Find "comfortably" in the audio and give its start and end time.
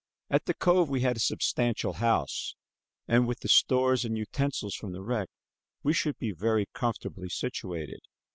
6.73-7.29